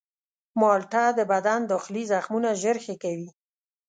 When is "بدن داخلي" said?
1.31-2.03